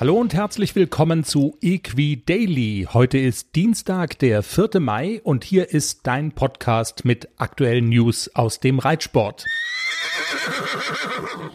[0.00, 2.86] Hallo und herzlich willkommen zu Equi Daily.
[2.92, 4.78] Heute ist Dienstag, der 4.
[4.78, 9.44] Mai und hier ist dein Podcast mit aktuellen News aus dem Reitsport.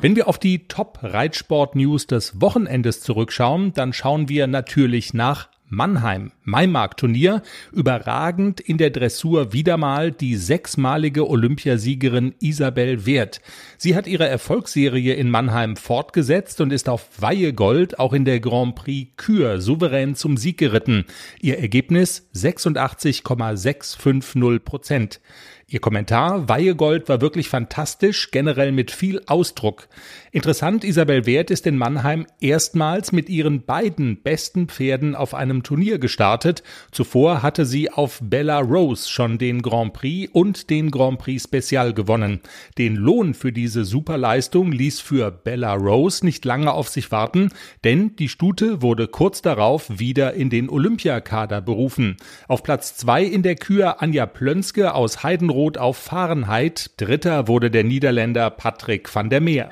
[0.02, 7.42] Wenn wir auf die Top-Reitsport-News des Wochenendes zurückschauen, dann schauen wir natürlich nach Mannheim, Maimarkt-Turnier,
[7.72, 13.42] überragend in der Dressur wieder mal die sechsmalige Olympiasiegerin Isabel Wert.
[13.78, 18.40] Sie hat ihre Erfolgsserie in Mannheim fortgesetzt und ist auf Weihe Gold auch in der
[18.40, 21.06] Grand Prix Kür souverän zum Sieg geritten.
[21.42, 25.22] Ihr Ergebnis 86,650 Prozent.
[25.66, 29.88] Ihr Kommentar, Weihegold war wirklich fantastisch, generell mit viel Ausdruck.
[30.32, 36.00] Interessant, Isabel Wert ist in Mannheim erstmals mit ihren beiden besten Pferden auf einem Turnier
[36.00, 36.64] gestartet.
[36.92, 41.94] Zuvor hatte sie auf Bella Rose schon den Grand Prix und den Grand Prix Special
[41.94, 42.42] gewonnen.
[42.78, 47.50] Den Lohn für diese Superleistung ließ für Bella Rose nicht lange auf sich warten,
[47.86, 52.18] denn die Stute wurde kurz darauf wieder in den Olympiakader berufen.
[52.50, 56.92] Auf Platz zwei in der Kür Anja Plönske aus Heidenroth Rot auf Fahrenheit.
[56.98, 59.70] Dritter wurde der Niederländer Patrick van der Meer.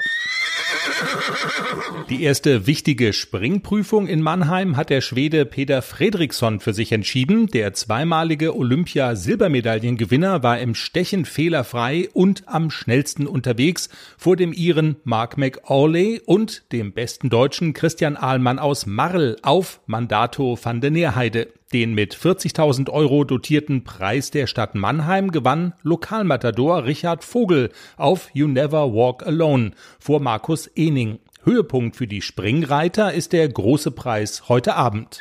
[2.12, 7.48] Die erste wichtige Springprüfung in Mannheim hat der Schwede Peter Fredriksson für sich entschieden.
[7.48, 13.88] Der zweimalige Olympia-Silbermedaillengewinner war im Stechen fehlerfrei und am schnellsten unterwegs
[14.18, 20.60] vor dem Iren Mark McAuley und dem besten Deutschen Christian Ahlmann aus Marl auf Mandato
[20.62, 21.48] van der Neerheide.
[21.72, 28.50] Den mit 40.000 Euro dotierten Preis der Stadt Mannheim gewann Lokalmatador Richard Vogel auf You
[28.50, 31.20] Never Walk Alone vor Markus Ening.
[31.44, 35.20] Höhepunkt für die Springreiter ist der große Preis heute Abend.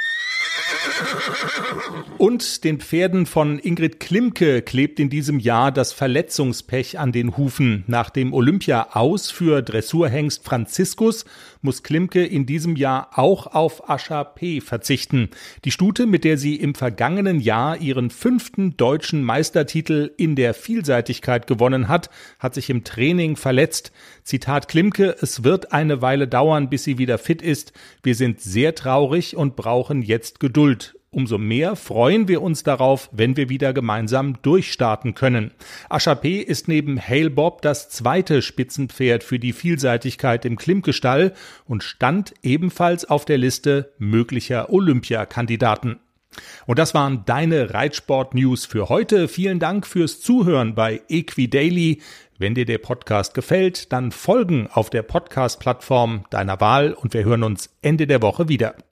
[2.18, 7.84] Und den Pferden von Ingrid Klimke klebt in diesem Jahr das Verletzungspech an den Hufen.
[7.86, 11.24] Nach dem Olympia aus für Dressurhengst Franziskus
[11.62, 14.60] muss Klimke in diesem Jahr auch auf Ascha P.
[14.60, 15.30] verzichten.
[15.64, 21.46] Die Stute, mit der sie im vergangenen Jahr ihren fünften deutschen Meistertitel in der Vielseitigkeit
[21.46, 23.92] gewonnen hat, hat sich im Training verletzt.
[24.24, 27.72] Zitat Klimke, es wird eine Weile dauern, bis sie wieder fit ist.
[28.02, 30.69] Wir sind sehr traurig und brauchen jetzt Geduld.
[31.12, 35.50] Umso mehr freuen wir uns darauf, wenn wir wieder gemeinsam durchstarten können.
[35.88, 41.34] Aschapé ist neben Hale Bob das zweite Spitzenpferd für die Vielseitigkeit im Klimke-Stall
[41.66, 45.98] und stand ebenfalls auf der Liste möglicher Olympiakandidaten.
[46.66, 49.26] Und das waren deine Reitsport-News für heute.
[49.26, 52.02] Vielen Dank fürs Zuhören bei Equidaily.
[52.38, 57.42] Wenn dir der Podcast gefällt, dann folgen auf der Podcast-Plattform deiner Wahl und wir hören
[57.42, 58.76] uns Ende der Woche wieder.